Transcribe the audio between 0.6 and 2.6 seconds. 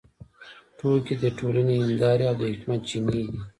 ټوکې د ټولنې هندارې او د